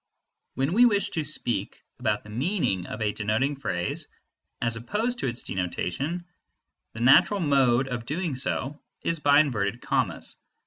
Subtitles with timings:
[0.55, 4.07] When we wish to speak about the meaning of a denoting phrase,
[4.59, 6.25] as opposed to its denotation,
[6.93, 10.37] the natural mode of doing so is by inverted commas.